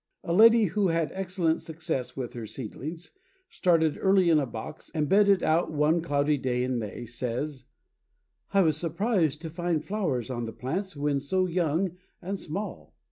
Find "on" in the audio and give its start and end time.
10.31-10.45